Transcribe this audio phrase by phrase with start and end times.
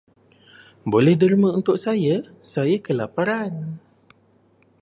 [0.91, 2.15] Boleh derma untuk saya,
[2.53, 3.53] saya kelaparan.